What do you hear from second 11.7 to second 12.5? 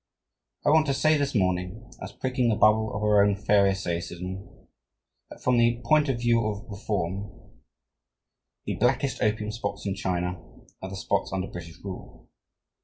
rule."